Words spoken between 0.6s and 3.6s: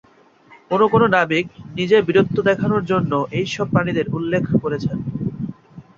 কোন কোন নাবিক নিজের বীরত্ব দেখানোর জন্য এই